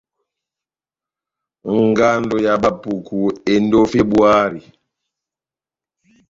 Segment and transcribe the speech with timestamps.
[1.87, 3.19] Ngando ya Bapuku
[3.53, 4.61] endi ó Febuari.